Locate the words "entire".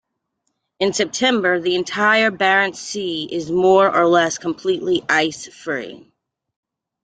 1.75-2.31